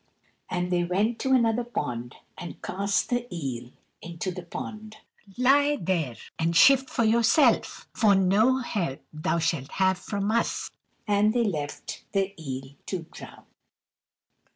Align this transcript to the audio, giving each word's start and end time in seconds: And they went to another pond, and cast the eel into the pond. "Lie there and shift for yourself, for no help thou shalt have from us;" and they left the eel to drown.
And 0.49 0.71
they 0.71 0.83
went 0.83 1.19
to 1.19 1.31
another 1.33 1.63
pond, 1.63 2.15
and 2.35 2.59
cast 2.63 3.11
the 3.11 3.31
eel 3.31 3.69
into 4.01 4.31
the 4.31 4.41
pond. 4.41 4.97
"Lie 5.37 5.75
there 5.79 6.17
and 6.39 6.55
shift 6.55 6.89
for 6.89 7.03
yourself, 7.03 7.87
for 7.93 8.15
no 8.15 8.57
help 8.61 9.01
thou 9.13 9.37
shalt 9.37 9.73
have 9.73 9.99
from 9.99 10.31
us;" 10.31 10.71
and 11.07 11.33
they 11.35 11.43
left 11.43 12.03
the 12.13 12.33
eel 12.35 12.71
to 12.87 13.03
drown. 13.11 13.43